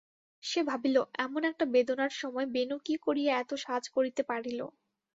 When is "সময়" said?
2.21-2.47